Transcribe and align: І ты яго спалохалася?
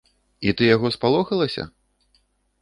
І 0.47 0.53
ты 0.61 0.69
яго 0.75 0.87
спалохалася? 0.95 1.63